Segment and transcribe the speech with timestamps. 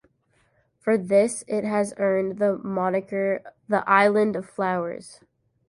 [0.79, 5.19] For this it has earned the moniker the "island of flowers".